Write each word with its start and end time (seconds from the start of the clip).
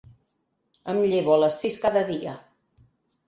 Em 0.93 1.01
llevo 1.11 1.35
a 1.35 1.37
les 1.43 1.59
sis 1.63 1.77
cada 1.83 2.03
dia. 2.09 2.33